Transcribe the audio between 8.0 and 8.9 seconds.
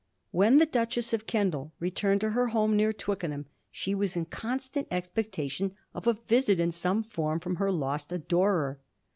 adorer.